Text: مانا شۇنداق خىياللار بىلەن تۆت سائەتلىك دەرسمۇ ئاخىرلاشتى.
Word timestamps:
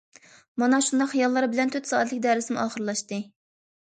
مانا 0.61 0.77
شۇنداق 0.85 1.09
خىياللار 1.11 1.47
بىلەن 1.51 1.73
تۆت 1.75 1.91
سائەتلىك 1.91 2.23
دەرسمۇ 2.27 2.59
ئاخىرلاشتى. 2.63 3.21